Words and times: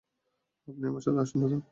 আপনি, 0.67 0.85
আমার 0.87 1.01
সাথে 1.01 1.19
আসুন, 1.19 1.39
দাদা। 1.43 1.61